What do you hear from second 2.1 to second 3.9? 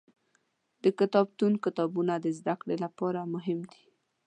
د زده کړې لپاره مهم دي.